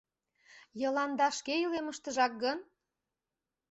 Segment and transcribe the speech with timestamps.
[0.81, 2.57] —Йыланда шке илемыштыжак гын?